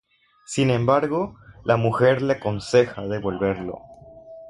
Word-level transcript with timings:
Sin 0.47 0.71
embargo, 0.71 1.35
la 1.63 1.77
mujer 1.77 2.23
le 2.23 2.33
aconseja 2.33 3.03
devolverlo. 3.05 3.77